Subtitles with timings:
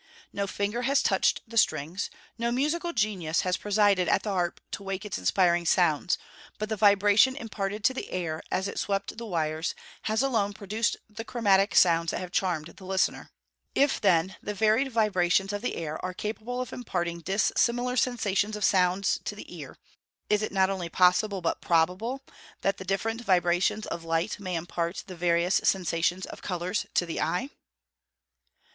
[0.33, 4.81] No finger has touched the strings; no musical genius has presided at the harp to
[4.81, 6.17] wake its inspiring sounds;
[6.57, 9.75] but the vibration imparted to the air, as it swept the wires,
[10.09, 13.29] has alone produced the chromatic sounds that have charmed the listener.
[13.75, 18.63] If, then, the varied vibrations of the air are capable of imparting dissimilar sensations of
[18.65, 19.77] sounds to the ear,
[20.31, 22.23] is it not only possible, but probable,
[22.61, 27.21] that the different vibrations of light may impart the various sensations of colours to the
[27.21, 27.51] eye?